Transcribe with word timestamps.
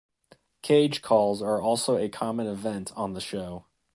"Cage 0.63 1.03
Calls" 1.03 1.43
are 1.43 1.61
also 1.61 1.95
a 1.95 2.09
common 2.09 2.47
event 2.47 2.91
on 2.95 3.13
the 3.13 3.21
show. 3.21 3.67